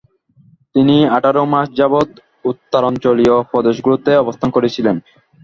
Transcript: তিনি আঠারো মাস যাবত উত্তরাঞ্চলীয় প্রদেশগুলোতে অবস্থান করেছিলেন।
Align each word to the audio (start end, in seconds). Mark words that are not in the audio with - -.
তিনি 0.75 0.95
আঠারো 1.15 1.43
মাস 1.53 1.67
যাবত 1.79 2.09
উত্তরাঞ্চলীয় 2.45 3.35
প্রদেশগুলোতে 3.51 4.11
অবস্থান 4.23 4.49
করেছিলেন। 4.51 4.95